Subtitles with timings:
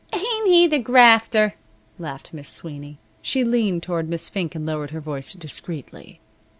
[0.13, 1.53] "Ain't he the grafter!"
[1.99, 2.97] laughed Miss Sweeney.
[3.21, 6.19] She leaned toward Miss Fink and lowered her voice discreetly.